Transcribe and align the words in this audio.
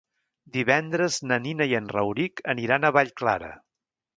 Divendres 0.55 1.17
na 1.31 1.37
Nina 1.43 1.67
i 1.73 1.77
en 1.81 1.91
Rauric 1.97 2.43
aniran 2.55 2.89
a 2.91 2.95
Vallclara. 2.99 3.53